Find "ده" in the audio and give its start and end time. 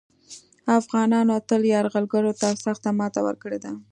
3.63-3.71